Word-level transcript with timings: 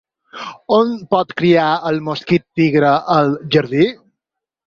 On 0.77 0.93
pot 1.11 1.33
criar 1.41 1.67
el 1.91 2.01
mosquit 2.07 2.45
tigre 2.61 2.93
al 3.19 3.31
jardí? 3.57 3.85